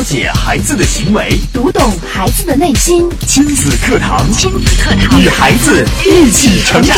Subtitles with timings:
[0.00, 3.06] 了解孩子的行为，读懂孩子的内心。
[3.26, 6.96] 亲子课堂，亲子课堂，与孩子一起成长。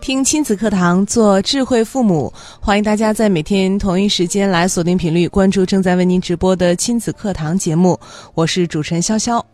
[0.00, 8.00] 听亲子课堂，做智慧父母，欢迎大家在每天同一时间来锁定频率，关注正在为您直播的亲子课堂节目。
[8.32, 9.44] 我是主持人潇潇。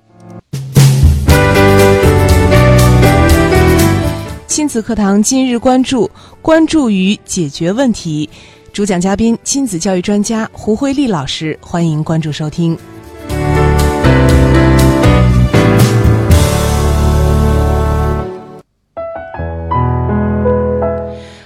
[4.55, 6.09] 亲子课堂今日关注：
[6.41, 8.31] 关注与解决问题。
[8.73, 11.59] 主讲嘉宾：亲子教育专家胡慧丽老师。
[11.61, 12.79] 欢迎关注收听。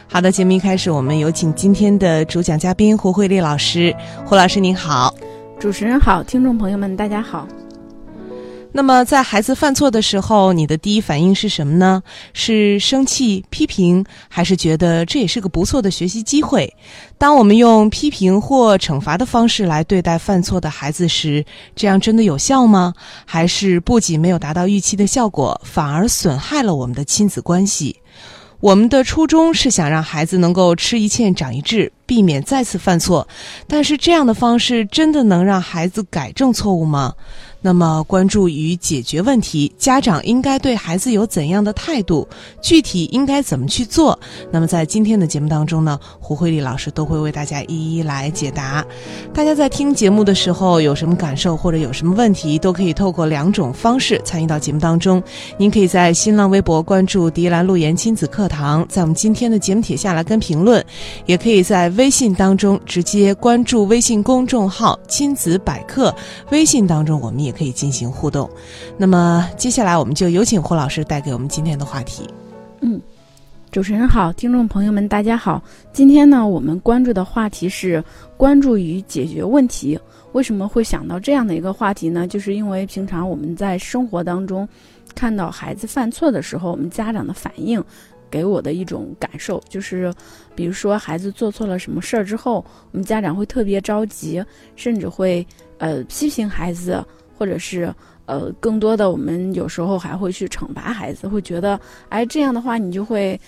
[0.06, 3.96] 好的，节目一开始，我们有请今天的主讲嘉宾胡慧丽老师。
[4.26, 5.14] 胡老师您好，
[5.58, 7.48] 主持人好，听众朋友们大家好。
[8.70, 12.02] 那么，在孩子犯错的时候，你的第一反应是什么呢？
[12.34, 16.72] 是生气、批评，还是觉得这也是个不错的学习机会？
[17.16, 21.44] 当我们用批评或惩罚的方式来对待犯错的孩子时，
[21.74, 22.92] 这样真的有效吗？
[23.24, 27.96] 还是不仅没有达到预期的效果，反而损害了我们的亲子关系？
[28.60, 33.26] 我们的初衷是想让孩子能够吃一堑长一智，避免再次犯错。
[33.68, 37.14] 但是这样的方式真的能让孩子改正错误吗？
[37.60, 42.26] 那么，关注与解决问题，家长应该对孩子有怎样的态度？
[42.62, 44.18] 具体应该怎么去做？
[44.52, 48.86] 那么，在今天的节目当中呢，胡慧丽老师都会为大家一一来解答。
[49.34, 55.20] 大家在听节目的时候有什么感受或者有什么问题，都可以透过两种方式参与到节目当中。
[55.56, 60.80] 您可以在新浪微博关注“迪兰路言亲子课堂”，在我们今天的节目帖下来跟评论；
[61.26, 66.14] 也可以在微信当中直接关注微信公众号“亲子百科”。
[66.52, 68.48] 微信当中，我们也可以进行互动。
[68.96, 72.28] 那么，接下来我们就有请胡老师带给我们今天的话题。
[72.80, 73.00] 嗯，
[73.72, 75.60] 主持人好，听众朋友们大家好。
[75.92, 78.04] 今天呢，我们关注的话题是
[78.36, 79.98] 关注与解决问题。
[80.32, 82.28] 为什么会想到这样的一个话题呢？
[82.28, 84.68] 就是因为平常我们在生活当中
[85.14, 87.82] 看到孩子犯错的时候，我们家长的反应
[88.30, 90.12] 给我的一种感受就是，
[90.54, 94.44] 比如说孩子做错了什么事儿之后，我们家长会特别着急，
[94.76, 95.44] 甚至会
[95.78, 97.04] 呃批评孩子。
[97.38, 97.94] 或者是
[98.26, 103.40] 呃，更多的我们有时候还会去惩罚孩子，会觉得，哎，这样的话你就会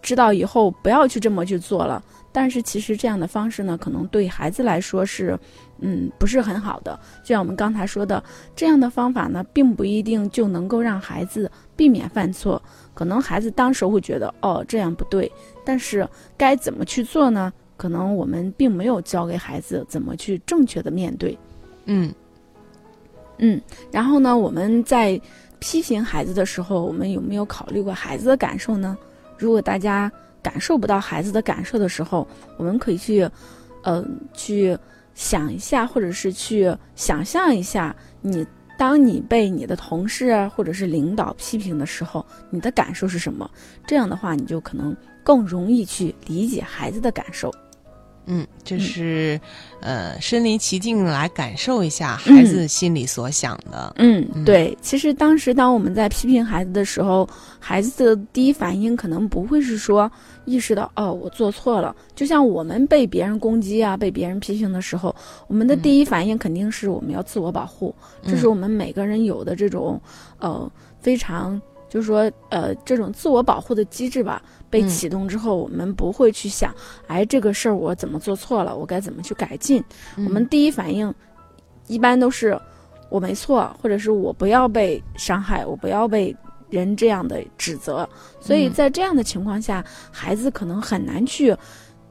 [0.00, 2.02] 知道以后不要去这么去做了。
[2.32, 5.38] 但是其实这样的方式呢，可能对孩子来说是，
[5.80, 6.98] 嗯，不是很好的。
[7.22, 8.22] 就像我们刚才说的，
[8.56, 12.60] 这样的方法呢，并不一定就能够让孩子避免犯错。
[12.94, 15.30] 可能孩子当时会觉得，哦，这样不对。
[15.64, 17.52] 但是该怎么去做呢？
[17.76, 21.38] 可能我们并没有教给孩子怎么去正确的面对。
[21.86, 22.12] 嗯。
[23.38, 25.20] 嗯，然后呢，我们在
[25.58, 28.96] 批评孩子的时候，我们有没有考虑过孩子的感受呢？
[29.36, 30.10] 如果大家
[30.42, 33.28] 感受不到孩子的感受的时候，我们可以去，
[33.82, 34.76] 嗯，去
[35.14, 38.46] 想一下，或者是去想象一下，你
[38.78, 43.50] 当你被你的同事啊，或者是领导批评的时候，你的感受是什么？
[43.86, 47.50] 这样的话，你就可能更容易去理解孩子的感受。
[48.26, 49.38] 嗯，就是，
[49.80, 53.92] 呃，身临其境来感受一下孩子心里所想的。
[53.98, 54.76] 嗯，对。
[54.80, 60.10] 其实当时当我们在批评孩子的时候，孩子的第一反应可能不会是说
[60.46, 61.94] 意识到哦，我做错了。
[62.14, 65.14] 就像我们被别人攻击啊，被别人批评的时候，
[65.46, 70.00] 我们的第一反应肯定是我们要自我保护，这是我们每个人有的这种，
[70.38, 70.70] 呃，
[71.00, 71.60] 非常。
[71.86, 74.42] 就是说，呃，这种自我保护的机制吧，
[74.74, 76.74] 被启动之后，我们不会去想，
[77.06, 79.80] 哎，这个事儿我怎么做错了，我该怎么去改进？
[80.16, 81.14] 我们第一反应，
[81.86, 82.60] 一般都是
[83.08, 86.36] 我没错，或者是我不要被伤害，我不要被
[86.70, 88.08] 人这样的指责。
[88.40, 91.56] 所以在这样的情况下，孩子可能很难去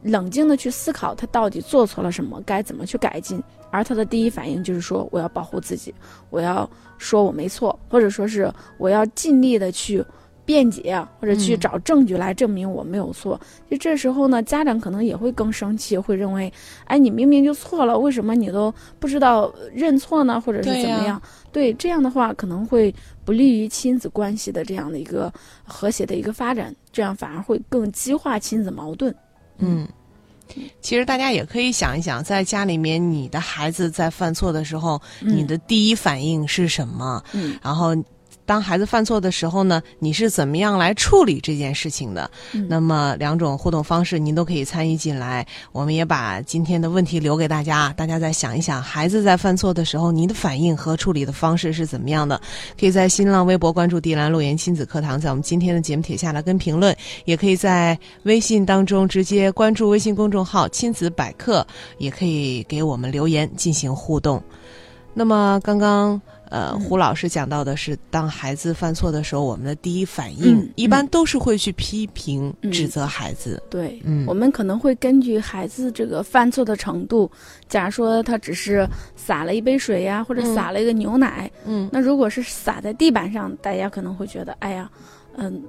[0.02, 3.44] 冷静的去思考他到底做错了什么，该怎么去改进。
[3.72, 5.94] 而他的第一反应就是说，我要保护自己，
[6.30, 10.02] 我要说我没错，或者说是我要尽力的去
[10.46, 13.40] 辩解，或者去找证据来证明我没有错。
[13.70, 16.52] 就这时候呢，家长可能也会更生气，会认为，
[16.86, 20.40] 哎，你明明就错了，为什么你都不知道认错呢？
[20.40, 21.22] 或者是怎么样？
[21.52, 25.32] 对这样的话，可能会不利于亲子关系的这样的一个
[25.64, 29.14] 和谐的一个发展，这样反而会更激化亲子矛盾。
[29.58, 29.88] 嗯。
[30.82, 37.24] 其实大家也可以想一想，在家里面，你的孩子在犯错的时候，你的第一反应是什么？
[37.32, 37.96] 嗯，然后
[38.46, 42.30] 当孩子犯错的时候呢，你是怎么样来处理这件事情的？
[42.54, 45.46] 嗯那么两种互动方式您都可以参与进来。
[45.72, 52.40] 我们也把今天的问题留给大家，大家再想一想，孩子在犯错的时候，您的反应和处理的方式是怎么样的？
[52.80, 56.96] 可以在新浪微博关注“迪兰路言亲子课堂”，在我们今天的节目帖下来跟评论，
[57.26, 61.66] 也可以在微信当中直接关注微信公众号“亲子百科”，
[61.98, 64.42] 也可以给我们留言进行互动。
[65.14, 66.20] 那么刚刚
[66.54, 66.80] 呃，嗯。
[66.82, 73.62] 胡老师讲到的是，当孩子犯错的时候，我们的第一反应、嗯一般都是会去批评、嗯指责孩子。
[73.72, 74.24] 对，嗯。
[74.28, 77.30] 我们可能会根据孩子这个犯错的程度，
[77.68, 80.54] 假如说他只是洒了一杯水呀，或者嗯。
[80.54, 81.90] 洒了一个牛奶，嗯。
[81.92, 84.88] 那如果是洒在地板上，大家可能会觉得，哎呀，
[85.38, 85.60] 嗯，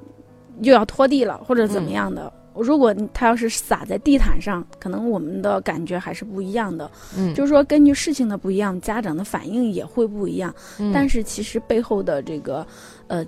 [0.60, 2.30] 又要拖地了，或者怎么样的。
[2.56, 6.90] 如果他要是撒在地毯上，可能我们的感觉还是不一样的。
[7.16, 10.54] 嗯，就是说，根据事情的不一样，家长的反应也会不一样。
[10.78, 12.66] 嗯但是其实背后的这个，
[13.08, 13.26] 呃，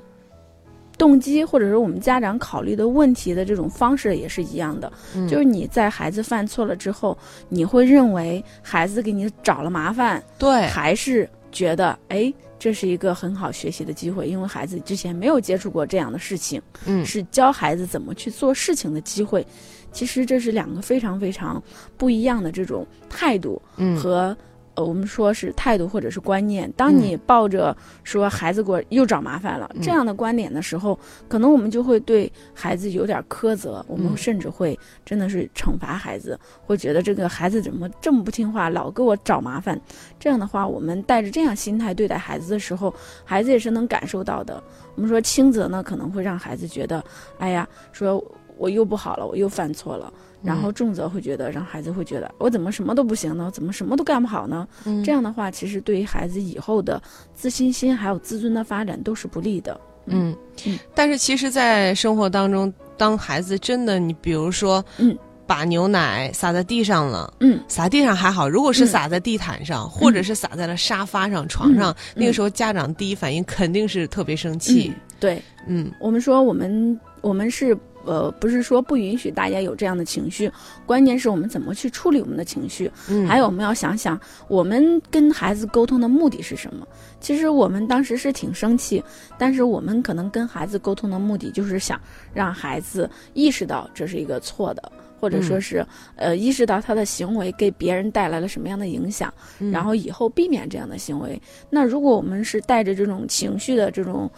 [0.96, 4.90] 动机或者说我们家长考虑的问题的这种方式也是一样的。
[5.14, 7.16] 嗯就是你在孩子犯错了之后，
[7.48, 12.32] 你会认为孩子给你找了麻烦，对，还是觉得哎，
[12.66, 19.46] 这是一个很好学习的机会，因为孩子之前没有接触过这样的事情，嗯是教孩子怎么去做事情的机会。
[19.92, 21.62] 其实这是两个非常非常
[21.96, 24.36] 不一样的这种态度嗯和、
[24.76, 26.70] 呃，我们说是态度或者是观念。
[26.76, 39.80] 当嗯你抱着说孩子给我又找麻烦了、嗯这样的观点的时候，可能我们就会对孩子有点苛责，我们嗯甚至会真的是惩罚孩子，会觉得这个孩子怎么这么不听话，老给我找麻烦。
[40.20, 42.94] 这样的话，我们带着这样心态对待孩子的时候，
[43.24, 44.62] 孩子也是能感受到的。
[44.94, 47.02] 我们说轻则呢，可能会让孩子觉得，
[47.38, 48.22] 哎呀，说
[48.58, 50.12] 我又不好了，我又犯错了。
[50.42, 53.50] 然后重则会觉得，让孩子会觉得我怎么什么都不行呢？
[53.52, 54.66] 怎么什么都干不好呢？
[54.84, 57.02] 嗯这样的话，其实对于孩子以后的
[57.34, 59.80] 自信心还有自尊的发展都是不利的。
[60.06, 65.18] 嗯嗯，但是其实，在生活当中，当孩子真的，你比如说，嗯，
[65.48, 67.34] 把牛奶洒在地上了。
[67.40, 74.92] 嗯，洒地上还好，如果是嗯洒在地毯上，或者是洒在了沙发上、床上，嗯那个时候家长第一反应肯定是特别生气。
[74.94, 80.50] 嗯对嗯我们说，我们我们是呃，不是说不允许大家有这样的情绪，
[80.86, 82.90] 关键是我们怎么去处理我们的情绪。
[83.10, 84.18] 嗯，还有，我们要想想，
[84.48, 86.86] 我们跟孩子沟通的目的是什么？
[87.20, 89.02] 其实我们当时是挺生气，
[89.36, 92.00] 但是我们可能跟孩子沟通的目的就是想
[92.32, 101.40] 让孩子意识到这是一个错的，或者说是、呃意识到他的行为给别人带来了什么样的影响，嗯然后以后避免这样的行为。
[101.68, 104.30] 那如果我们是带着这种情绪的这种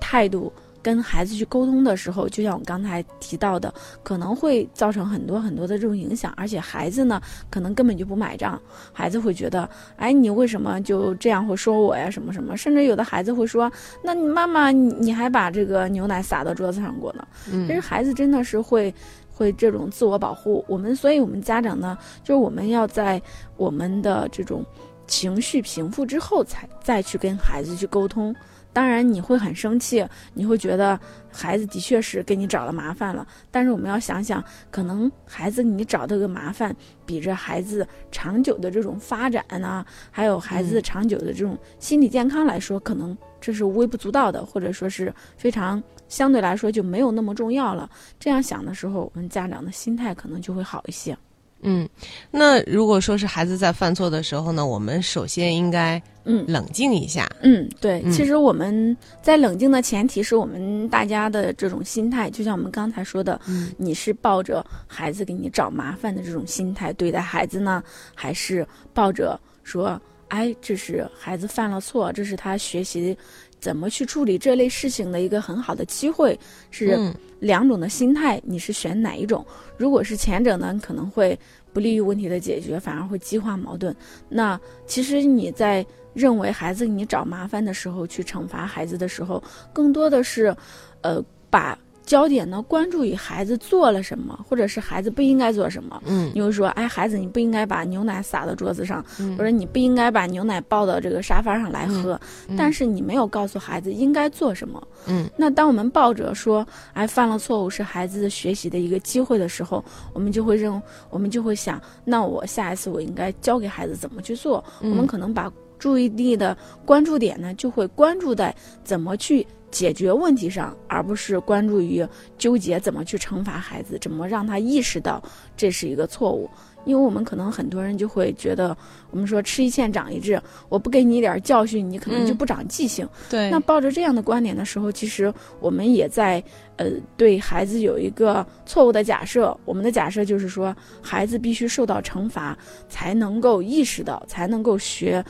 [0.00, 0.52] 态度。
[0.82, 3.72] 跟孩子去沟通的时候，就像我刚才提到的，
[4.02, 7.20] 可能会造成很多很多的这种影响，而且孩子呢，
[7.50, 8.60] 可能根本就不买账，
[8.92, 12.10] 孩子会觉得，哎，你为什么就这样会说我呀？
[12.10, 13.70] 什么什么，甚至有的孩子会说，
[14.02, 17.26] 那你妈妈，你你还把这个牛奶洒到桌子上过呢？
[17.52, 18.94] 嗯其实孩子真的是会
[19.30, 20.64] 会这种自我保护。
[20.68, 23.20] 我们，所以我们家长呢，就是我们要在
[23.56, 24.64] 我们的这种
[25.06, 28.34] 情绪平复之后才，再去跟孩子去沟通。
[28.72, 30.98] 当然你会很生气，你会觉得
[31.32, 33.26] 孩子的确是给你找了麻烦了。
[33.50, 36.74] 但是我们要想想，可能孩子你找这个麻烦，
[37.04, 47.90] 比着孩子长久的这种发展啊，还有孩子长久的这种心理健康来说，可能这是微不足道的，或者说是非常相对来说就没有那么重要了。
[48.20, 51.16] 这样想的时候，我们家长的心态可能就会好一些。
[51.62, 51.88] 嗯，
[52.30, 56.44] 那如果说是孩子在犯错的时候呢，我们首先应该嗯。
[56.46, 57.28] 冷静一下。
[57.42, 58.12] 嗯，对，嗯。
[58.12, 63.72] 其实我们在冷静的前提是我们大家的这种心态，就像我们刚才说的，嗯。
[63.76, 67.82] 你是抱着孩子给你找麻烦的这种心态对待孩子呢，
[68.14, 73.16] 还是抱着说，哎，这是孩子犯了错，这是他学习
[73.60, 76.38] 怎么去处理这类事情的一个很好的机会，
[76.70, 79.44] 是嗯两种的心态，你是选哪一种？
[79.76, 81.38] 如果是前者呢，可能会
[81.72, 83.94] 不利于问题的解决，反而会激化矛盾。
[84.28, 85.84] 那其实你在
[86.14, 90.54] 认为孩子给你找麻烦的时候，去惩罚孩子的时候，更多的是，
[91.02, 96.02] 呃，把焦点呢关注于孩子做了什么，或者是孩子不应该做什么。
[96.06, 102.18] 嗯你会说，哎，孩子，你不应该把牛奶洒到桌子上，嗯或者你不应该把牛奶抱到这个沙发上来喝。
[102.48, 104.82] 嗯但是你没有告诉孩子应该做什么。
[105.06, 109.84] 嗯那当我们抱着说，哎，犯了错误是孩子的学习的一个机会的时候，
[110.14, 114.64] 我们就会认，我们就会想，那我下一次我应该教给孩子怎么去做。
[114.80, 122.06] 嗯我们可能把注意力的关注点呢，就会关注在怎么去解决问题上，而不是关注于
[122.36, 125.22] 纠结怎么去惩罚孩子，怎么让他意识到
[125.56, 126.48] 这是一个错误。
[126.84, 128.74] 因为我们可能很多人就会觉得，
[129.10, 133.06] 我们说吃一堑长一智，我不给你一点教训，你可能就不长记性。
[133.28, 136.42] 对，那抱着这样的观点的时候，其实我们也在
[136.76, 139.54] 呃对孩子有一个错误的假设。
[139.66, 142.56] 我们的假设就是说，孩子必须受到惩罚
[142.88, 145.22] 才能够意识到，才能够学，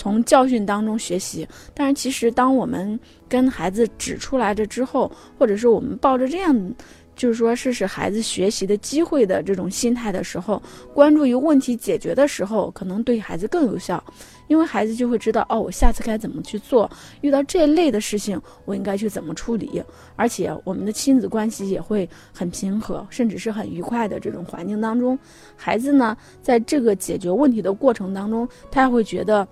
[0.00, 1.46] 从教训当中学习。
[1.74, 6.74] 但是其实，当我们跟孩子指出来这之后，或者是我们抱着这样。
[7.16, 10.62] 就是说，是使孩子学习的机会的这种心态的时候，
[10.94, 14.02] 关注于问题解决的时候，可能对孩子更有效，
[14.48, 16.90] 因为孩子就会知道哦，我下次该怎么去做，
[17.20, 19.82] 遇到这类的事情，我应该去怎么处理，
[20.16, 25.18] 而且我们的亲子关系也会很平和，甚至是很愉快的这种环境当中，
[25.56, 29.46] 孩子呢，在这个解决问题的过程当中，他会觉得，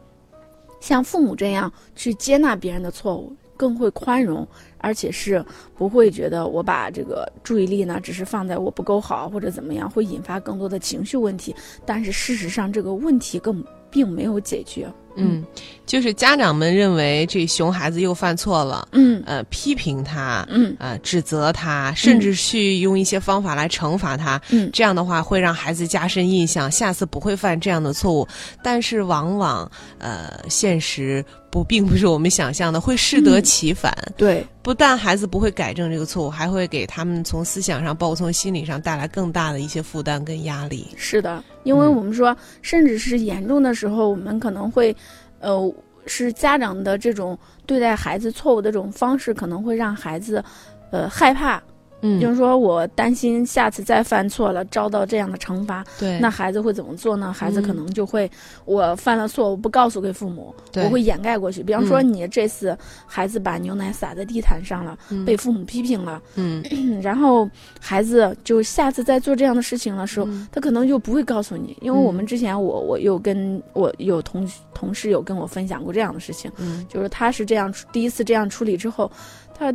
[0.81, 3.33] 像父母这样去接纳别人的错误。
[3.59, 5.45] 更会宽容，而且是
[5.75, 11.53] 不会觉得我把这个注意力呢，只是放在我不够好或者怎么样，会引发更多的情绪问题。
[11.85, 14.89] 但是事实上，这个问题更并没有解决。
[15.19, 15.45] 嗯，
[15.85, 28.27] 就是家长们认为这熊孩子又犯错了，嗯，呃，批评他，嗯，呃，指责他，甚至去用一些方法来惩罚他，嗯，这样的话会让孩子加深印象，下次不会犯这样的错误。
[28.63, 33.93] 但是往往，呃，现实不并不是我们想象的，会适得其反。
[34.17, 40.87] 对，不但孩子不会改正这个错误，还会给他们从思想上，包括从心理上带来更大的一些负担跟压力。
[40.97, 44.95] 是的，因为我们说，甚至是严重的时候，我们可能会。
[45.41, 45.73] 呃，
[46.05, 50.43] 是家长的这种对待孩子错误的这种方式，可能会让孩子，
[50.91, 51.63] 呃，害怕。
[52.01, 55.85] 嗯，就是说我担心下次再犯错了，遭到这样的惩罚。
[55.99, 57.33] 对，那孩子会怎么做呢？
[57.33, 58.31] 孩子可能就会，
[58.65, 61.63] 我犯了错，我不告诉给父母，我会掩盖过去。
[61.63, 62.77] 比方说，你这次
[63.07, 66.63] 孩子把牛奶洒在地毯上了，被父母批评了，嗯，
[67.03, 67.49] 然后
[67.81, 79.11] 孩子就下次再做这样的事情的时候，他可能就不会告诉你，因为我们之前我我有跟我有同同事有跟我分享过这样的事情，嗯，就是他是这样第一次这样处理之后，
[79.59, 79.75] 他。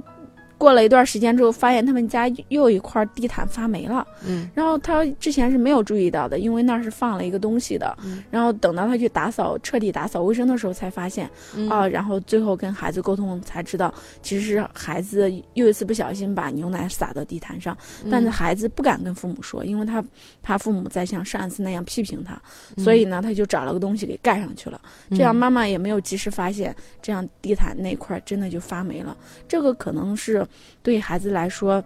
[0.63, 4.07] 过了一段时间之后，发现他们家又一块地毯发霉了。
[4.25, 7.93] 嗯，然后他之前是没有注意到的，因为那是放了一个东西的。
[8.05, 11.29] 嗯，然后等到他去打扫、彻底打扫卫生的时候，才发现
[11.69, 17.77] 啊，然后最后跟孩子沟通才知道，其实孩子又一次不小心把牛奶洒到地毯上，
[18.09, 20.01] 但是孩子不敢跟父母说，因为他
[20.41, 22.41] 怕父母再像上一次那样批评他，
[22.81, 24.79] 所以呢，他就找了个东西给盖上去了。
[25.09, 29.17] 这样妈妈也没有及时发现，这样地毯那块真的就发霉了。
[29.45, 30.47] 这个可能是。
[30.81, 31.83] 对孩子来说，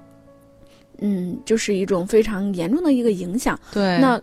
[1.00, 3.60] 嗯，就是一种非常严重的一个影响。
[3.72, 4.22] 对，那。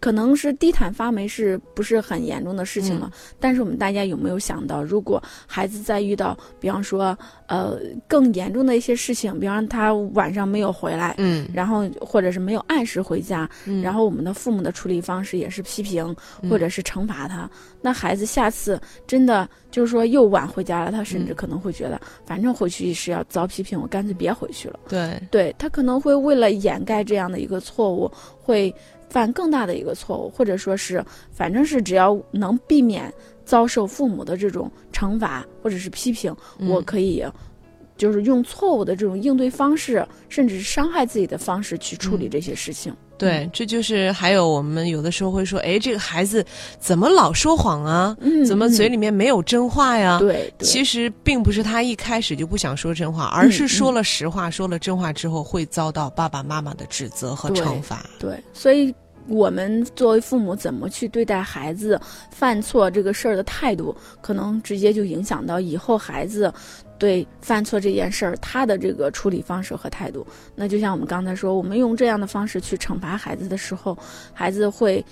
[0.00, 3.12] 可能是地毯发霉是不是很严重的事情了？
[3.38, 7.16] 但是我们大家有没有想到，如果孩子在遇到，比方说，
[7.46, 7.78] 呃，
[8.08, 16.16] 更严重的一些事情，比方他晚上没有回来，嗯，然后或者是没有按时回家，嗯，然后我们的父母的处理方式也是批评
[16.48, 17.48] 或者是惩罚他，
[17.82, 24.80] 那孩子下次真的就是说又晚回家了，他甚至可能会觉得，反正回去是要遭批评，我干脆别回去了。
[24.88, 28.74] 对，对他可能会为了掩盖这样的一个错误，会。
[29.10, 33.12] 犯更大的一个错误，或者说是，反正是只要能避免
[33.44, 37.22] 遭受父母的这种惩罚或者是批评，我可以，
[37.96, 42.96] 就是用错误的这种应对方式，甚至是伤害自己的方式去处理这些事情。
[43.20, 46.44] 对，这就是还有我们有的时候会说，哎，这个孩子
[46.78, 48.16] 怎么老说谎啊？
[48.46, 50.18] 怎么嘴里面没有真话呀？
[50.18, 58.04] 对，其实并不是他一开始就不想说真话，而是说了实话，说了真话之后会遭到爸爸妈妈的指责和惩罚。
[58.18, 58.92] 对，所以。
[59.28, 62.00] 我们作为父母怎么去对待孩子
[62.32, 66.52] 犯错这个事儿的态度，可能直接就影响到以后孩子
[67.00, 70.24] 对犯错这件事儿他的这个处理方式和态度。
[70.54, 73.98] 那就像我们刚才说，我们用这样的方式去惩罚孩子的时候，
[74.32, 75.04] 孩子会。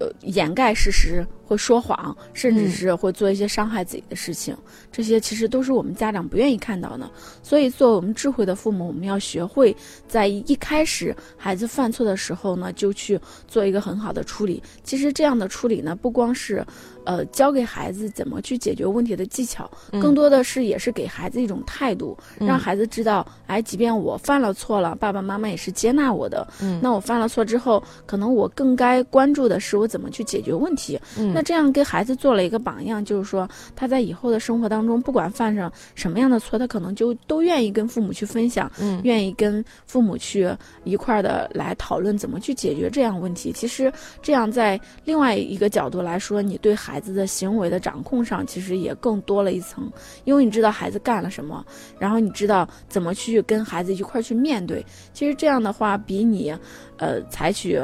[0.00, 4.56] 呃，掩盖事实，会说谎，甚至是会做一些伤害自己的事情，
[4.90, 7.10] 这些其实都是我们家长不愿意看到的。
[7.42, 9.76] 所以，作为我们智慧的父母，我们要学会
[10.08, 14.62] 在一开始孩子犯错的时候呢，就去做一个很好的处理。
[14.82, 16.64] 其实，这样的处理呢，不光是。
[17.06, 19.70] 呃，教给孩子怎么去解决问题的技巧，
[20.00, 26.48] 更多的是也是给孩子一种态度，让孩子知道，哎，即便我犯了错了，爸爸妈妈也是接纳我的。
[26.62, 30.98] 嗯，那我犯了错之后，可能我更该关注的是我怎么去解决问题。
[31.34, 40.48] 嗯，那这样给孩子做了一个榜样，就是说他在以后的生活当中，不管犯上什么样的错，他可能就都愿意跟父母去分享，嗯愿意跟父母去
[40.84, 43.52] 一块儿的来讨论怎么去解决这样问题。
[43.52, 49.90] 其实这样在另外一个角度来说，你对孩子的行为的掌控上，其实也更多了一层，
[50.24, 51.64] 因为你知道孩子干了什么，
[51.98, 54.84] 然后你知道怎么去跟孩子一块儿去面对。
[55.12, 56.54] 其实这样的话，比你，
[56.98, 57.80] 呃，采取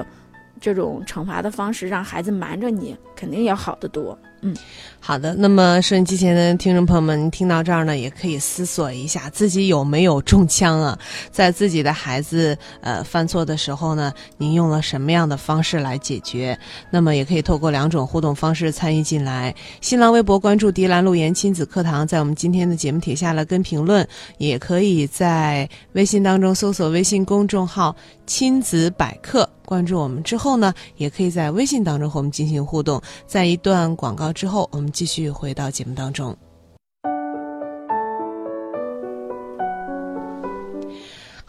[0.60, 4.16] 这种惩罚的方式让孩子瞒着你，肯定要好得多。
[4.42, 4.56] 嗯
[4.98, 10.98] 好的，那么收音机前的听众朋友们，听到这儿呢，也可以思索一下自己有没有中枪啊？
[11.30, 16.58] 在自己的孩子呃犯错的时候呢，您用了什么样的方式来解决？
[16.90, 19.54] 那么也可以透过两种互动方式参与进来。
[19.82, 24.06] 新浪微博关注“迪兰路言亲子课堂”，在我们今天的节目帖下来跟评论，
[24.38, 27.94] 也可以在微信当中搜索微信公众号
[28.26, 29.46] “亲子百科”。
[29.70, 33.00] 关注我们之后呢，也可以在微信当中和我们进行互动。
[33.24, 36.36] 在一段广告之后，我们继续回到节目当中。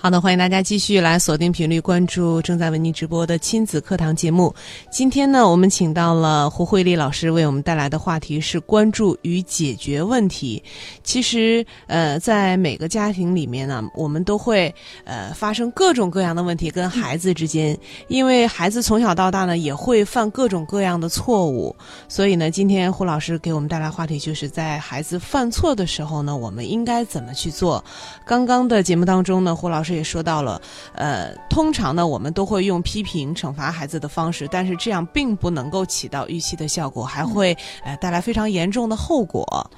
[0.03, 4.51] 好的，欢迎大家继续来锁定频率，关注正在为您直播的亲子课堂节目。
[4.91, 10.63] 今天呢，我们请到了胡慧丽老师为我们带来的话题是关注与解决问题。
[11.03, 17.77] 其实，呃，在每个家庭里面呢，我们都会呃发生各种各样的问题跟孩子之间，
[18.07, 21.75] 因为孩子从小到大呢也会犯各种各样的错误，
[22.07, 27.85] 所以呢，今天胡老师给我们带来话题就是在孩子犯错的时候呢，我们应该怎么去做。
[28.25, 30.61] 刚刚的节目当中呢，胡老师也说到了，
[30.93, 39.69] 呃，通常呢，我们都会用批评惩罚孩子的方式，但是这样并不能够起到预期的效果，还会呃带来非常严重的后果。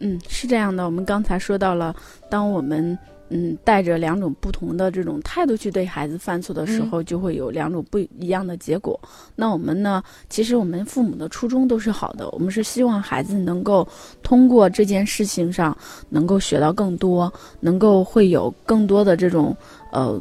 [0.00, 0.84] 嗯，是这样的。
[0.84, 1.94] 我们刚才说到了，
[2.28, 2.98] 当我们
[3.30, 8.98] 嗯带着两种不同的这种态度去对孩子犯错的时候，就会有两种不一样的结果。
[9.34, 13.86] 那我们呢，其实我们父母的初衷都是好的，我们是希望孩子能够
[14.22, 15.76] 通过这件事情上
[16.10, 19.56] 能够学到更多，能够会有更多的这种
[19.90, 20.20] 呃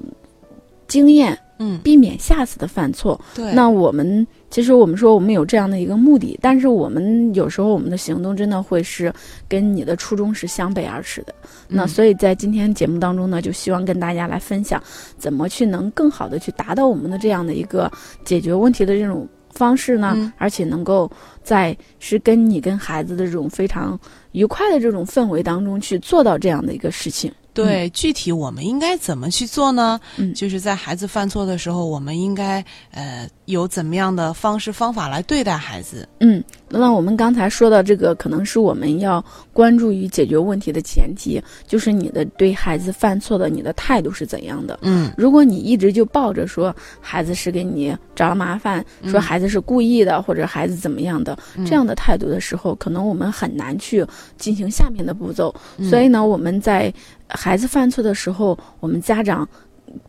[0.88, 3.20] 经验，嗯，避免下次的犯错。
[3.36, 9.12] 对，那我们其实我们说我们有这样的一个目的，但是我们有时候我们的行动真的会是
[9.50, 11.34] 跟你的初衷是相背而驰的。
[11.68, 14.80] 那嗯所以在今天节目当中呢，就希望跟大家来分享
[15.18, 17.92] 怎么去能更好的去达到我们的这样的一个
[18.24, 21.10] 解决问题的这种方式呢，嗯而且能够
[21.44, 24.00] 在是跟你跟孩子的这种非常
[24.34, 27.34] 愉快的这种氛围当中去做到这样的一个事情。
[27.56, 30.00] 对，具体我们应该怎么去做呢？
[30.18, 36.08] 嗯就是在孩子犯错的时候，我们应该呃有怎么样的方式方法来对待孩子？
[36.20, 44.80] 嗯，那我们刚才说到这个，可能是我们要关注于解决问题的前提，就是你的对孩子犯错的你的态度是怎样的。
[44.82, 54.06] 嗯如果你一直就抱着说孩子是给你找了麻烦，说孩子是故意的，或者孩子怎么样的、嗯这样的态度的时候，可能我们很难去
[54.38, 55.54] 进行下面的步骤。
[55.78, 56.94] 嗯所以呢，我们在
[57.28, 59.48] 孩子犯错的时候，我们家长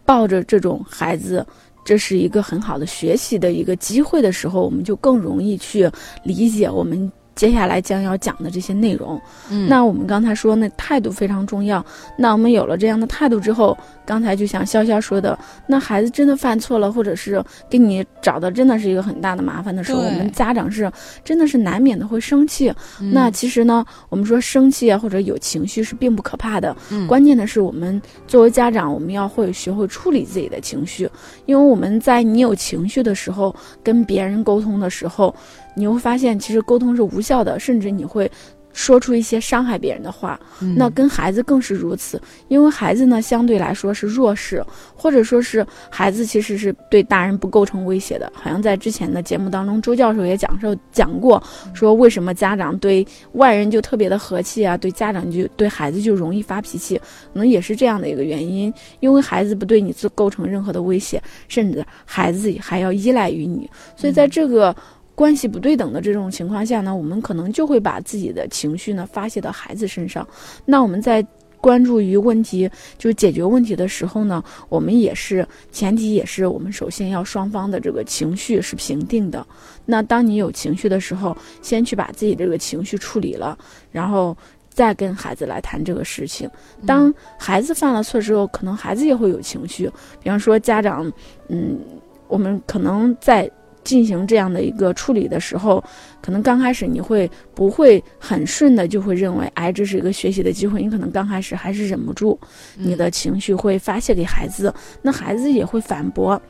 [0.04, 1.44] 抱着这种孩子。
[1.84, 5.90] 这是一个很好的学习的一个机会的时候，我们就更容易去
[6.22, 9.20] 理解我们接下来将要讲的这些内容。
[9.50, 11.84] 嗯那我们刚才说，那态度非常重要。
[12.16, 20.90] 那我们有了这样的态度之后，刚才就像潇潇说的，那孩子真的犯错了，或者是给你找的真的是一个很大的麻烦的时候，我们家长是
[21.24, 22.72] 真的是难免的会生气。
[23.00, 31.08] 嗯那其实呢，我们说生气啊，或者有情绪是并不可怕的，嗯关键的是我们作为家长，我们要会学会处理自己的情绪，
[31.46, 35.34] 因为我们在你有情绪的时候，跟别人沟通的时候，
[35.74, 38.30] 你会发现其实沟通是无效的，甚至你会。
[38.76, 44.60] 说出一些伤害别人的话，嗯那跟孩子更是如此，因为孩子呢相对来说是弱势，
[44.96, 48.32] 或者说是孩子其实是对大人不构成威胁的。
[48.34, 51.40] 好像在之前的节目当中，周教授也讲授讲过，
[51.72, 56.96] 说为什么家长对外人就特别的和气啊，对家长就对孩子就容易发脾气，
[57.32, 64.74] 可能也是这样的一个原因，因为孩子不对你做构成任何的威胁，甚至孩子还要依赖于你，所以在这个。
[65.14, 70.26] 关系不对等的这种情况下呢，我们可能就会把自己的情绪呢发泄到孩子身上。
[70.64, 71.26] 那我们在
[71.60, 79.46] 关注于问题，就解决问题的时候呢，我们也是前提也是我们首先要双方的这个情绪是平定的。
[79.86, 83.58] 那当你有情绪的时候，先去把自己这个情绪处理了，
[83.90, 84.36] 然后。
[84.74, 86.50] 再跟孩子来谈这个事情。
[86.84, 89.88] 当孩子犯了错之后，可能孩子也会有情绪。
[90.20, 91.08] 比方说，家长，
[91.46, 91.78] 嗯，
[92.26, 93.48] 我们可能在
[93.84, 95.82] 进行这样的一个处理的时候，
[96.20, 100.82] 可能刚开始你会不会很顺的就会认为，哎，这是一个学习的机会。
[100.82, 102.38] 你可能刚开始还是忍不住，
[102.74, 106.40] 你的情绪会发泄给孩子，那孩子也会反驳。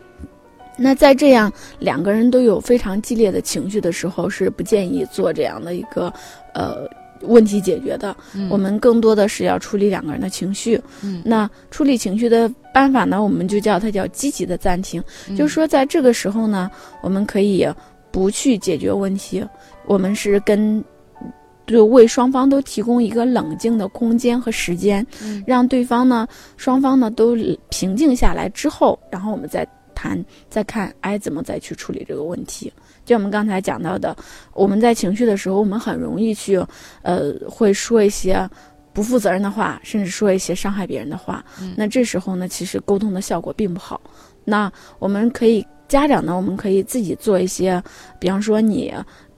[0.76, 6.12] 那在这样两个人都有非常激烈的情绪的时候，是不建议做这样的一个
[6.52, 6.88] 呃
[7.26, 8.16] 问题解决的。
[8.34, 10.80] 嗯我们更多的是要处理两个人的情绪。
[11.02, 15.02] 嗯那处理情绪的办法呢，我们就叫它叫积极的暂停。
[15.28, 16.70] 嗯就是说，在这个时候呢，
[17.02, 17.66] 我们可以
[18.10, 19.44] 不去解决问题，
[19.86, 20.82] 我们是跟。
[21.66, 27.34] 就为双方都提供一个冷静的空间和时间，嗯让对方呢，双方呢都
[27.70, 32.70] 平静下来之后，然后我们再谈，再看，哎，怎么再去处理这个问题。
[33.04, 34.16] 就我们刚才讲到的，
[34.52, 36.58] 我们在情绪的时候，我们很容易去，
[37.02, 38.48] 呃，会说一些
[38.92, 41.44] 不负责任的话，甚至说一些伤害别人的话。
[41.60, 44.00] 嗯那这时候呢，其实沟通的效果并不好。
[44.44, 47.82] 那我们可以，家长呢，我们可以自己做一些，
[48.18, 48.94] 比方说你。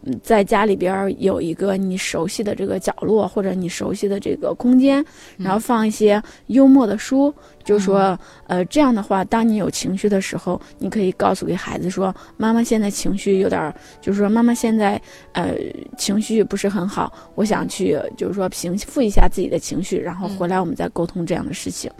[0.06, 5.04] 嗯在家里边儿有一个你熟悉的这个角落，或者你熟悉的这个空间，
[5.36, 15.00] 然后放一些幽默的书，就说，呃，这样的话，当你有情绪的时候，你可以告诉给孩子说，妈妈现在情绪有点儿，就是说妈妈现在
[15.32, 15.54] 呃
[15.98, 21.90] 情绪不是很好，我想去就是说平复一下自己的情绪，然后回来我们再沟通这样的事情。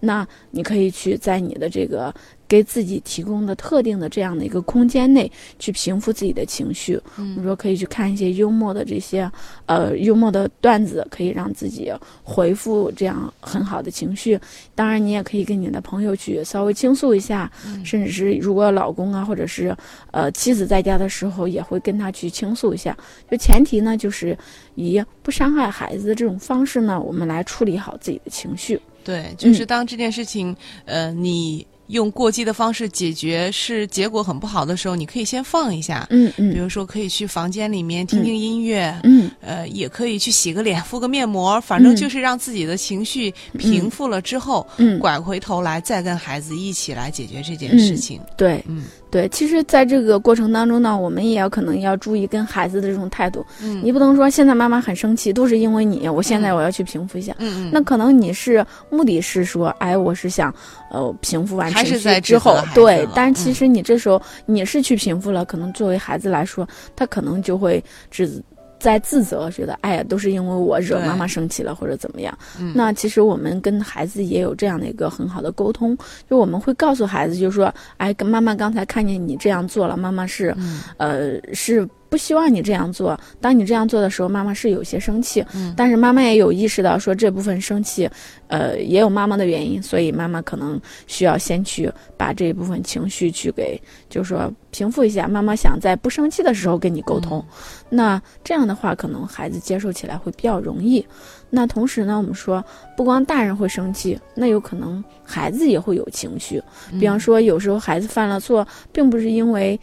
[0.00, 2.14] 那你可以去在你的这个
[2.54, 7.00] 给自己提供的特定的这样的一个空间内去平复自己的情绪。
[7.18, 9.28] 嗯比如说可以去看一些幽默的这些
[9.66, 14.38] 呃幽默的段子，可以让自己回复这样很好的情绪。
[14.72, 17.50] 当然，你也可以跟你的朋友去稍微倾诉一下，
[17.84, 19.76] 甚至是如果老公啊或者是
[20.12, 22.96] 呃妻子在家的时候，也会跟他去倾诉一下。
[23.28, 24.38] 就前提呢，就是
[24.76, 28.80] 以不伤害孩子的这种方式呢，我们来处理好自己的情绪。
[29.02, 36.06] 对，就是当这件事情，呃，你用过激的方式解决是结果很不好的时候，你可以先放一下。
[36.10, 48.20] 嗯嗯比如说，可以去房间里面听听音乐，嗯呃，也可以去洗个脸、敷个面膜，反正嗯就是让自己的情绪平复了之后，嗯，拐回头来再跟孩子一起来解决这件事情。
[48.36, 49.28] 对嗯对。
[49.28, 53.46] 其实，在这个过程当中呢，我们也要可能要注意跟孩子的这种态度。
[53.62, 57.32] 嗯你不能说现在妈妈很生气，都是因为你，我现在我要去平复一下。
[57.38, 60.52] 嗯嗯，那可能你是目的是说，哎，我是想，
[60.90, 68.42] 呃，平复完情绪之后对但是其嗯实你这时候你是去平复了，可能作为孩子来说，他可能就会只
[68.84, 72.38] 在自责，觉得哎呀，都是因为我惹妈妈生气了或者怎么样。
[72.60, 75.96] 嗯那其实我们跟孩子也有这样的一个很好的沟通，
[76.28, 83.18] 就我们会告诉孩子，就是说，哎，跟妈妈刚才看见你这样做了，妈妈是，嗯呃，是不希望你这样做。
[83.40, 88.08] 当你这样做的时候，妈妈是有些生气，嗯但是妈妈也有意识到说这部分生气，
[88.46, 93.76] 呃，也有妈妈的原因，所以妈妈可能需要先去把这一部分情绪去给，
[94.08, 95.26] 就是说平复一下。
[95.26, 97.44] 妈妈想在不生气的时候跟你沟通，
[97.90, 101.04] 那这样的话，可能孩子接受起来会比较容易。
[101.50, 102.64] 那同时呢，我们说，
[102.96, 106.62] 不光大人会生气，那有可能孩子也会有情绪。
[107.00, 109.78] 比方说，有时候孩子犯了错，并不是因为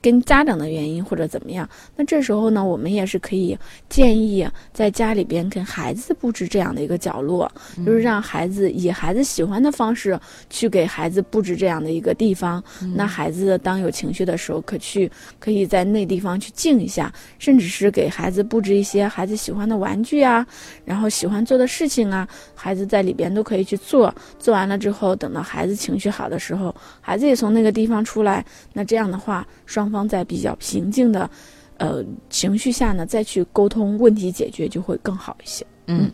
[0.00, 7.50] 跟家长的原因或者怎么样，那这时候呢，我们也是可以建议在家里边跟孩子布置这样的一个角落，
[7.84, 10.18] 就是让孩子以孩子喜欢的方式
[10.48, 12.62] 去给孩子布置这样的一个地方。
[12.94, 20.46] 那孩子当有情绪的时候，可去可以在那地方去静一下，甚至是给孩子布置一些孩子喜欢的玩具啊，
[20.84, 24.14] 然后喜欢做的事情啊，孩子在里边都可以去做。
[24.38, 31.30] 做完了之后，等到孩子情绪好的时候，孩子也从那个地方出来，那这样的话，双方在比较平静的，
[31.78, 35.64] 呃情绪下呢，再去沟通问题解决就会更好一些。
[35.86, 36.10] 嗯，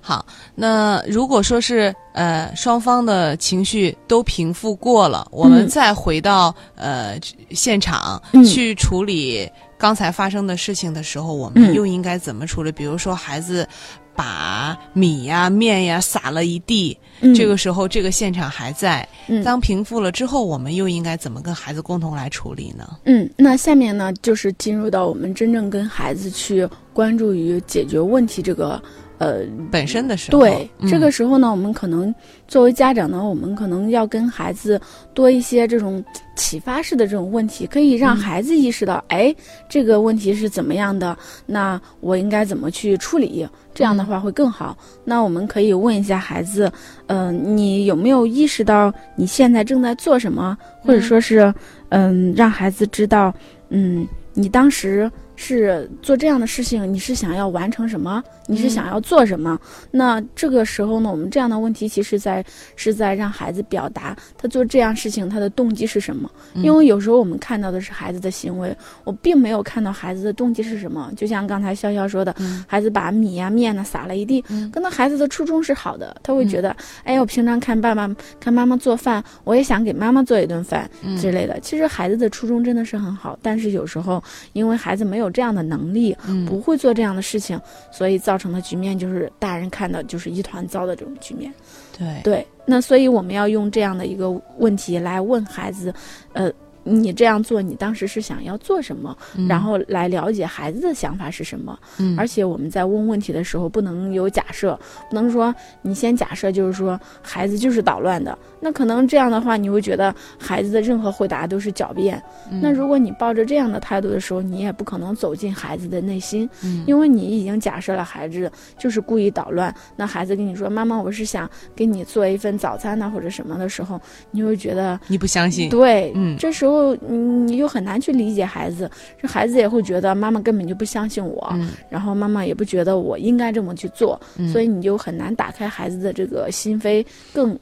[0.00, 0.24] 好。
[0.54, 7.18] 那如果说是呃双方的情绪都平复过了，我们嗯再回到呃
[7.50, 9.48] 现场、嗯去处理
[9.78, 12.70] 刚才发生的事情的时候，我们嗯又应该怎么处理？
[12.72, 13.66] 比如说孩子
[14.14, 19.08] 把米呀、面呀撒了一地，嗯这个时候这个现场还在。
[19.28, 22.98] 嗯当平复了之后，我们又应该怎么跟孩子共同来处理呢？
[23.04, 28.82] 嗯，那下面呢，就是进入到我们真正跟孩子去关注于解决问题这个
[29.22, 32.12] 呃本身的时候，对，嗯这个时候呢，我们可能
[32.48, 34.80] 作为家长呢，我们可能要跟孩子
[35.14, 36.04] 多一些这种
[36.36, 39.34] 启发式的这种问题，可以让嗯孩子意识到，哎，
[39.68, 43.46] 这个问题是怎么样的，那我应该怎么去处理？
[43.74, 44.76] 这样的话会更好。
[45.02, 46.70] 那我们可以问一下孩子，
[47.06, 51.52] 嗯、你有没有意识到你现在正在做什么，或者说是，
[51.88, 53.32] 嗯、让孩子知道，
[53.70, 58.22] 嗯，你当时是做这样的事情，你是想要完成什么？
[58.46, 59.58] 你是想要做什么？
[59.90, 62.44] 那这个时候呢，我们这样的问题其实在
[62.76, 66.30] 是在让孩子表达他做这样事情他的动机是什么。
[66.54, 71.10] 因为有时候我们看到的是孩子的行为，我并没有看到孩子的动机是什么。
[71.16, 72.34] 就像刚才潇潇说的，
[72.66, 76.74] 孩子把米呀面呢撒了一地，可能孩子的初衷是好的，他会觉得，
[77.04, 78.08] 哎，我平常看爸爸
[78.40, 81.58] 看妈妈做饭，我也想给妈妈做一顿饭之类的。
[81.60, 87.58] 其实孩子的初衷真的是很好，但是有时候因为孩子没有这样的能力，不会做这样的事情，
[87.90, 91.52] 所以造成的局面就是大人看到就是一团糟的这种局面。
[91.96, 95.92] 对对，那所以我们要用这样的一个问题来问孩子，
[96.32, 96.52] 呃。
[96.84, 99.16] 你这样做，你当时是想要做什么？
[99.48, 101.78] 然后来了解孩子的想法是什么。
[101.98, 108.36] 嗯，而且我们在问问题的时候，不能有假设，不能说你先假设就是说孩子就是捣乱的。
[108.60, 112.20] 那可能这样的话，你会觉得孩子的任何回答都是狡辩。
[112.60, 116.48] 那如果你抱着这样的态度的时候，你也不可能走进孩子的内心，
[116.86, 119.72] 因为你已经假设了孩子就是故意捣乱。
[119.94, 124.00] 那孩子跟你说：“妈妈，我是想给你做一份早餐呢，或者什么的时候，
[124.32, 125.68] 你会觉得你不相信。
[125.68, 126.71] 对，嗯，这时候。
[126.72, 131.54] 后你又很难去理解孩子，这孩子也会觉得妈妈根本就不相信我，
[131.90, 134.18] 然后妈妈也不觉得我应该这么去做，
[134.52, 137.04] 所以你就很难打开孩子的这个心扉，
[137.34, 137.58] 更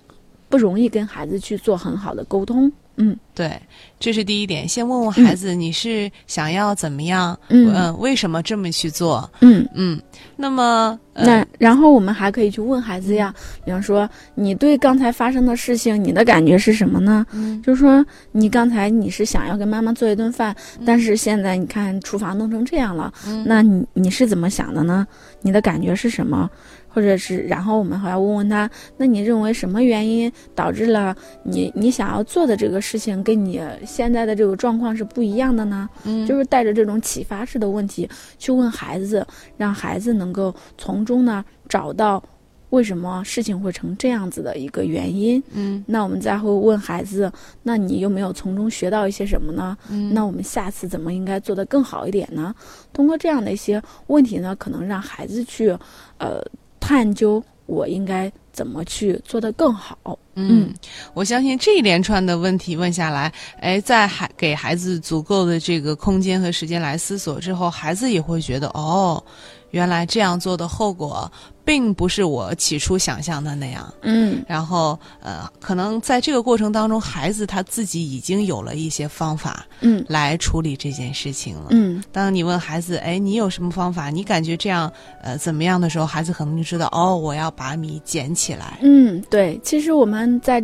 [0.48, 2.70] 不容易跟孩子去做很好的沟通。
[3.00, 3.50] 嗯，对，
[3.98, 4.68] 这是第一点。
[4.68, 7.38] 先问问孩子，你是想要怎么样？
[7.48, 9.28] 嗯，为什么这么去做？
[9.40, 10.00] 嗯嗯。
[10.36, 13.34] 那么，那然后我们还可以去问孩子呀，
[13.64, 17.26] 比方说，你对刚才发生的事情，你的感觉是什么呢？
[17.32, 23.12] 嗯，就是说，你刚才你是想要跟妈妈做一顿饭，但是现在你看厨房弄成这样了，
[23.46, 25.06] 那你你是怎么想的呢？
[25.42, 26.48] 你的感觉是什么？
[26.92, 35.88] 或者是，然后我们还要问问他，那你认为什么原因导致了你你想要做的这个事情跟你现在的这个状况是不一样的呢？
[36.04, 39.26] 嗯，就是带着这种启发式的问题去问孩子，
[39.56, 42.22] 让孩子能够从中呢找到
[42.70, 45.42] 为什么事情会成这样子的一个原因。
[45.52, 47.30] 嗯，那我们再会问孩子，
[47.62, 49.76] 那你有没有从中学到一些什么呢？
[49.90, 52.54] 嗯，那我们下次怎么应该做得更好一点呢？
[52.92, 55.76] 通过这样的一些问题呢，可能让孩子去，
[56.18, 56.42] 呃。
[56.80, 60.18] 探究我应该怎么去做得更好。
[60.34, 60.74] 嗯，
[61.14, 69.22] 我相信这一连串的问题问下来，哎，在孩给孩子足够的这个空间和时间来思索之后，孩子也会觉得哦。
[69.70, 71.30] 原来这样做的后果，
[71.70, 73.94] 并不是我起初想象的那样。
[74.02, 81.66] 嗯，然后呃，可能在这个过程当中，孩子他自己已经有了一些方法，嗯，来处理这件事情了。
[81.70, 84.10] 嗯，当你问孩子，哎，你有什么方法？
[84.10, 88.76] 你感觉这样呃怎么样的时候，孩子可能就知道，哦，我要把米捡起来。
[88.82, 90.60] 嗯，对，其实我们在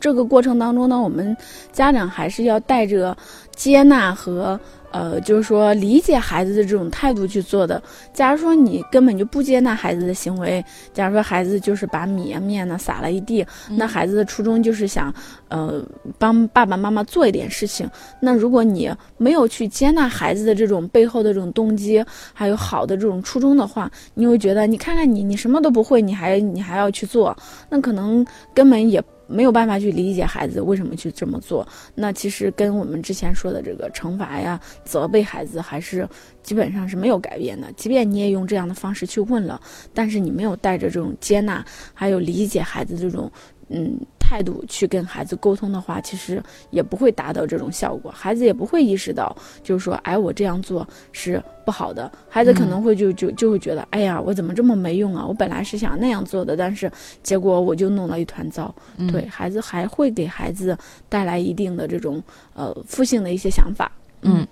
[0.00, 1.36] 这个过程当中呢，我们
[1.70, 3.16] 家长还是要带着
[3.54, 4.58] 接纳和。
[4.94, 7.82] 呃，就是说理解孩子的这种态度去做的。
[8.12, 15.12] 假如说你根本就不接纳孩子的行为，假如说孩子就是把米啊面呢撒了一地，那孩子的初衷就是想，
[15.48, 15.84] 呃，
[16.16, 17.90] 帮爸爸妈妈做一点事情。
[18.20, 22.00] 那如果你没有去接纳孩子的这种背后的这种动机，
[22.32, 27.36] 还有好的这种初衷的话，你会觉得，你看看你，你什么都不会，你还你还要去做，
[27.68, 29.02] 那可能根本也。
[29.26, 36.08] 没有办法去理解孩子为什么去这么做，那其实跟我们之前说的这个惩罚呀、责备孩子还是
[36.42, 37.72] 基本上是没有改变的。
[37.72, 39.60] 即便你也用这样的方式去问了，
[39.92, 43.30] 但是你没有带着这种接纳还有理解孩子这种。
[43.68, 52.10] 嗯，态度去跟孩子沟通的话，其实也不会达到这种效果，孩子也不会意识到，就是说，哎，我这样做是不好的。
[52.28, 55.24] 孩子可能会就就就会觉得，哎呀，我怎么这么没用啊？
[55.26, 56.90] 我本来是想那样做的，但是
[57.22, 58.74] 结果我就弄了一团糟。
[59.10, 60.76] 对孩子还会给孩子
[61.08, 62.22] 带来一定的这种
[62.54, 63.90] 呃负性的一些想法。
[64.26, 64.46] 嗯，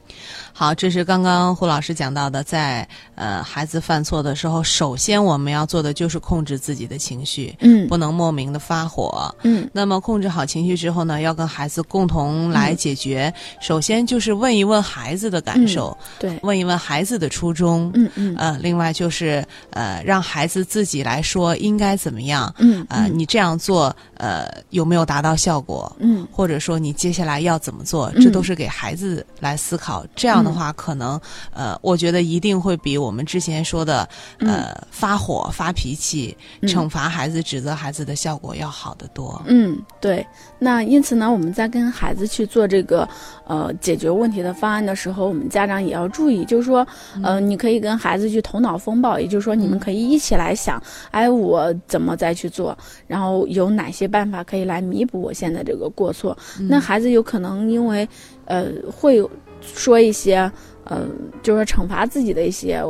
[0.53, 9.69] 好，这是刚刚胡老师讲到的，在呃孩子犯错的时候，首先我们要做的就是控制自己的情绪，嗯，不能莫名的发火，嗯。
[9.73, 13.33] 那么控制好情绪之后呢，要跟孩子共同来解决。
[13.61, 18.37] 首先就是问一问孩子的感受，对，问一问孩子的初衷，嗯嗯。
[18.37, 29.57] 呃，另外就是呃让孩子自己来说应该怎么样，嗯，呃，你这样做呃有没有达到效果，嗯，或者说你接下来要怎么做，这都是给孩子来。
[29.63, 31.21] 思考这样的话，可能
[31.53, 39.41] 呃，我觉得一定会比我们之前说的呃发火、发脾气、惩罚孩子、指责孩子的效果要好得多。
[39.47, 40.27] 嗯，对。
[40.59, 43.09] 那因此呢，我们在跟孩子去做这个
[43.47, 46.87] 呃解决问题的方案的时候，我们家长也要注意，就是说，
[47.23, 52.77] 呃，你可以跟孩子去头脑风暴，也就是说，你们可以一起来想，哎，我怎么再去做，
[53.07, 56.37] 然后有哪些办法可以来弥补我现在这个过错。
[56.69, 58.09] 那孩子有可能因为
[58.45, 59.23] 呃会。
[59.63, 60.51] 说一些
[60.85, 61.09] 嗯，
[61.43, 62.83] 就是惩罚自己的一些。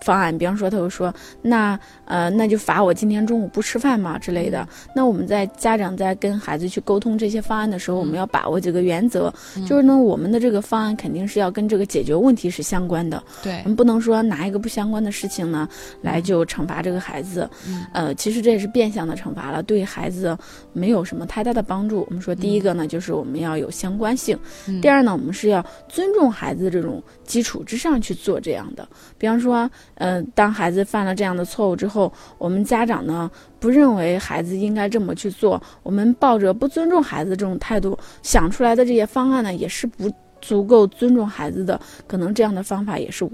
[0.00, 4.66] 方案，比方说，他会说，那呃，那就罚我今天中午不吃饭嘛之类的。
[4.94, 9.32] 那我们在家长在跟孩子去沟通这些方案的时候，我们要把握几个原则，
[9.66, 13.22] 就是呢，我们的这个方案肯定是要跟这个解决问题是相关的。
[13.42, 15.68] 对，我们不能说拿一个不相关的事情呢
[16.02, 17.48] 来就惩罚这个孩子。
[17.92, 20.36] 呃，其实这也是变相的惩罚了，对孩子
[20.72, 22.06] 没有什么太大的帮助。
[22.08, 24.36] 我们说，第一个呢，就是我们要有相关性；
[24.80, 28.88] 第二呢，我们是要尊重孩子这种基础之上去做这样的。
[29.18, 29.70] 比方说。
[30.00, 40.10] 嗯，当孩子犯了这样的错误之后，我们家长呢不认为孩子应该这么去做，我们抱着不尊重孩子这种态度想出来的这些方案呢，也是不
[40.40, 43.28] 足够尊重孩子的，可能这样的方法也是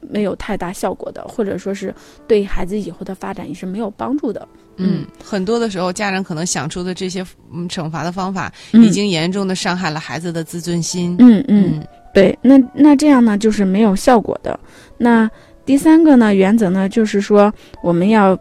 [0.00, 1.92] 没有太大效果的，或者说是
[2.28, 4.46] 对孩子以后的发展也是没有帮助的。
[4.76, 11.16] 嗯，很多的时候，家长可能想出的这些嗯惩罚的方法，已经严重的伤害了孩子的自尊心。
[11.18, 11.82] 嗯嗯，
[12.14, 14.60] 对，那那这样呢，就是没有效果的。
[14.98, 15.28] 那
[15.66, 17.52] 第三个呢，原则呢，就是说
[17.82, 18.38] 我们要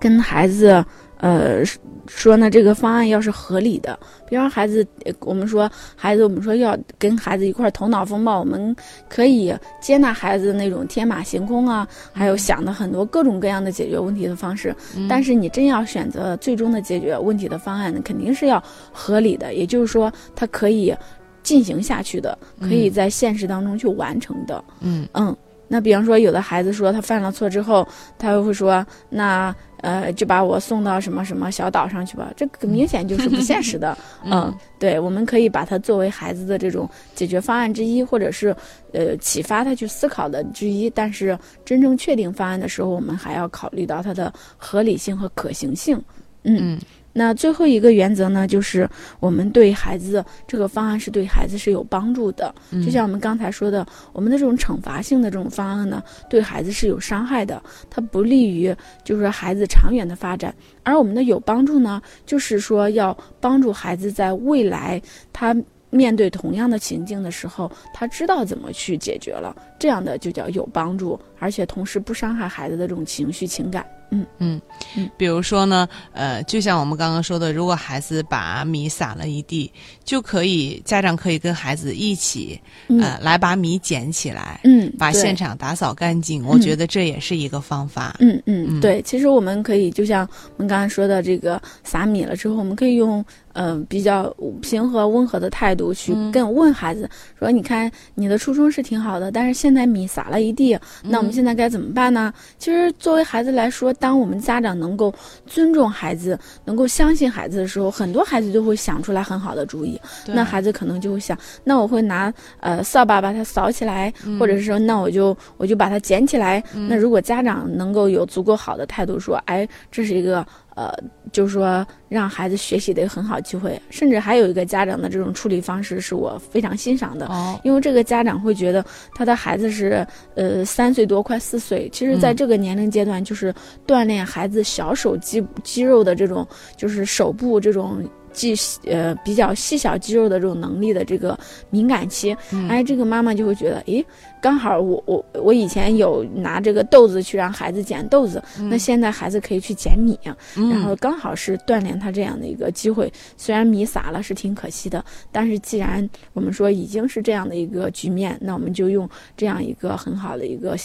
[0.00, 0.84] 跟孩子，
[1.18, 1.62] 呃，
[2.06, 3.96] 说呢，这个方案要是合理的。
[4.26, 4.84] 比方孩子，
[5.20, 8.74] 我们说孩子，我们说要跟孩子一块头脑风暴，我们
[9.10, 14.74] 可以接纳孩子那种天马行空啊，还有想的很多各种各样的解决问题的方式。
[15.06, 20.94] 但是你真要选择最终的解决问题的方案，肯定是要合理的，也就是说，它可以
[21.42, 24.64] 进行下去的，可以在现实当中去完成的。
[24.80, 25.36] 嗯嗯。
[25.72, 33.96] 那比方说，有的孩子说他犯了错之后，他又会说，那呃就把我送到什么什么小岛上去吧，这明显就是不现实的。
[34.22, 38.54] 嗯，对，我们可以把它作为孩子的这种解决方案之一，或者是
[38.92, 40.90] 呃启发他去思考的之一。
[40.90, 45.98] 但是真正确定方案的时候，我们还要考虑到它的合理性和可行性。
[46.42, 46.78] 嗯。
[47.12, 48.88] 那最后一个原则呢，就是
[49.20, 52.54] 我们对孩子这个方案是对孩子是有帮助的。
[52.84, 60.54] 就像我们刚才说的，我们的这种惩罚性的这种方案呢，对孩子是有伤害的，它不利于就是孩子长远的发展。
[60.82, 65.00] 而我们的有帮助呢，就是说要帮助孩子在未来
[65.32, 65.54] 他
[65.90, 73.84] 面对同样的情境的时候，他知道怎么去解决了，这样的就叫有帮助，而且同时不伤害孩子的这种情绪情感。
[74.12, 74.60] 嗯嗯
[74.96, 79.72] 嗯，比如说呢，呃，就像我们刚刚说的，如果孩子把米撒了一地，
[80.04, 82.60] 就可以家长可以跟孩子一起，
[83.00, 86.46] 呃，来把米捡起来，嗯，把现场打扫干净。
[86.46, 88.14] 我觉得这也是一个方法。
[88.20, 93.24] 嗯嗯，对，其实我们可以就像我们刚才说的，这个撒米了之后，我们可以用。
[93.54, 97.06] 嗯，比较平和温和的态度去跟问孩子
[97.38, 105.14] 说：“你看，你的初衷是挺好的，但是现在米撒了一地，那我们现在该怎么办呢？”其实，作为孩子来说，当我们家长能够
[105.46, 110.00] 尊重孩子、能够相信孩子的时候，很多孩子就会想出来很好的主意。
[110.26, 120.92] 那孩子可能就会想：“那我会拿呃扫把把它扫起来，或者是说，那我就我就把它捡起来。”那如果家长能够有足够好的态度，说：“哎，这是一个。”呃，
[121.32, 127.30] 就是说让孩子学习的一个很好机会，甚至还有一个家长的这种处理方式是我非常欣赏的，
[127.62, 133.54] 因为这个家长会觉得他的孩子是呃三岁多快四岁，其实在这个年龄阶段就是
[133.86, 138.02] 锻炼孩子小手肌肌肉的这种，就是手部这种。
[138.34, 138.54] 细
[138.86, 142.34] 呃比较细小肌肉的这种能力的这个敏感期，
[142.66, 144.02] 哎，这个妈妈就会觉得，诶，
[144.42, 150.18] 刚好我我我以前有拿这个豆子去让孩子捡豆子，那现在孩子可以去捡米，
[150.54, 153.10] 然后刚好是锻炼他这样的一个机会。
[153.36, 160.76] 虽然米撒了是挺可惜的，但是既然我们说已经是这样的一个局面，那我们就用这样一个很好的一个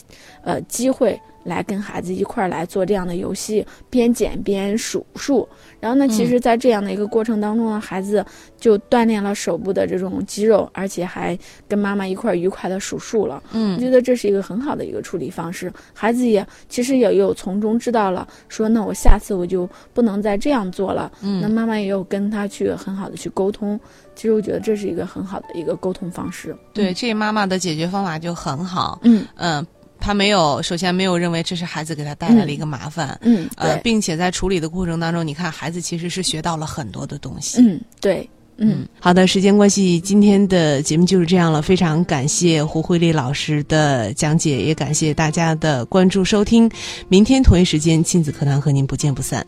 [0.43, 1.19] 呃机会。
[1.43, 5.47] 来跟孩子一块儿来做这样的游戏，边捡边数数。
[5.79, 8.25] 然后呢，其实，在这样的一个过程当中呢，孩子
[8.59, 13.41] 就锻炼了手部的这种肌肉，而且还跟妈妈一块儿愉快的数数了。
[13.51, 15.71] 嗯，我觉得这是一个很好的一个处理方式。
[15.93, 21.11] 孩子也其实也有从中知道了，说那我下次我就不能再这样做了。
[21.21, 23.79] 嗯，那妈妈也有跟他去很好的去沟通。
[24.15, 26.55] 其实我觉得这是一个很好的一个沟通方式。
[26.73, 28.99] 对，这妈妈的解决方法就很好。
[29.03, 29.65] 嗯嗯。
[29.99, 46.69] 他没有，首先没有认为这是孩子给他带来了一个麻烦，嗯，呃，并且在处理的过程当中，你看孩子其实是学到了很多的东西，嗯，对，嗯，好的，时间关系，今天的节目就是这样了，非常感谢胡慧丽老师的讲解，也感谢大家的关注收听，
[47.07, 49.45] 明天同一时间亲子课堂和您不见不散。